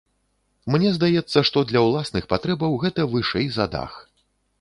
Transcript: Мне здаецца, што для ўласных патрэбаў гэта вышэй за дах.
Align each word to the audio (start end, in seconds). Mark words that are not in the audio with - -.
Мне 0.75 0.93
здаецца, 0.95 1.43
што 1.49 1.61
для 1.71 1.83
ўласных 1.87 2.23
патрэбаў 2.31 2.79
гэта 2.85 3.05
вышэй 3.13 3.47
за 3.59 3.65
дах. 3.75 3.93